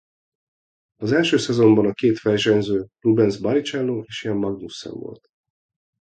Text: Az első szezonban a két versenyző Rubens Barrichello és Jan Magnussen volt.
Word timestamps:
Az 1.01 1.11
első 1.11 1.37
szezonban 1.37 1.85
a 1.85 1.93
két 1.93 2.19
versenyző 2.21 2.87
Rubens 2.99 3.37
Barrichello 3.37 4.03
és 4.03 4.23
Jan 4.23 4.37
Magnussen 4.37 4.93
volt. 4.93 5.27